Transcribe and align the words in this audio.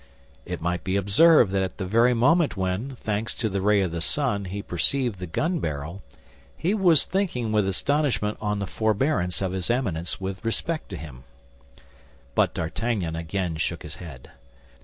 It 0.47 0.63
may 0.63 0.77
be 0.77 0.95
observed 0.95 1.51
that 1.51 1.61
at 1.61 1.77
the 1.77 1.85
very 1.85 2.15
moment 2.15 2.57
when, 2.57 2.95
thanks 2.95 3.35
to 3.35 3.49
the 3.49 3.61
ray 3.61 3.81
of 3.81 3.91
the 3.91 4.01
sun, 4.01 4.45
he 4.45 4.63
perceived 4.63 5.19
the 5.19 5.27
gun 5.27 5.59
barrel, 5.59 6.01
he 6.57 6.73
was 6.73 7.05
thinking 7.05 7.51
with 7.51 7.67
astonishment 7.67 8.39
on 8.41 8.57
the 8.57 8.65
forbearance 8.65 9.43
of 9.43 9.51
his 9.51 9.69
Eminence 9.69 10.19
with 10.19 10.43
respect 10.43 10.89
to 10.89 10.97
him. 10.97 11.23
But 12.33 12.55
D'Artagnan 12.55 13.15
again 13.15 13.57
shook 13.57 13.83
his 13.83 13.97
head. 13.97 14.31